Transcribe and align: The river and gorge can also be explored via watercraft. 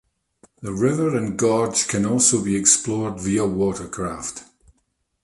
The 0.63 0.73
river 0.73 1.15
and 1.15 1.37
gorge 1.37 1.87
can 1.87 2.07
also 2.07 2.43
be 2.43 2.55
explored 2.55 3.19
via 3.19 3.45
watercraft. 3.45 4.45